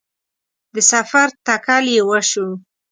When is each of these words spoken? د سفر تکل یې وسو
د 0.73 0.75
سفر 0.91 1.27
تکل 1.47 1.85
یې 1.95 2.01
وسو 2.09 2.47